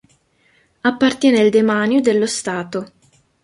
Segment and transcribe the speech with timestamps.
[0.81, 2.91] Appartiene al demanio dello Stato.